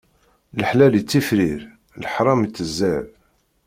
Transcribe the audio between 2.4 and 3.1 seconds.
ittezzer.